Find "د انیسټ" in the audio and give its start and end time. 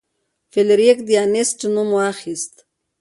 1.07-1.59